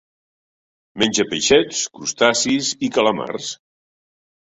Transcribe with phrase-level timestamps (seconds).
[1.03, 3.55] Menja peixets, crustacis i calamars.